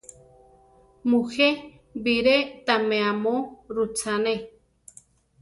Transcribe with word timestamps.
Mujé 1.09 1.49
biré 2.05 2.35
tamé 2.65 2.97
amo 3.11 3.35
rutzane. 3.73 4.35